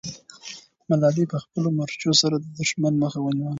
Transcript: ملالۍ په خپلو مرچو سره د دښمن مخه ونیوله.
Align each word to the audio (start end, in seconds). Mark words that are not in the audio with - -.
ملالۍ 0.89 1.25
په 1.31 1.37
خپلو 1.43 1.67
مرچو 1.79 2.11
سره 2.21 2.35
د 2.39 2.45
دښمن 2.59 2.93
مخه 3.03 3.19
ونیوله. 3.21 3.49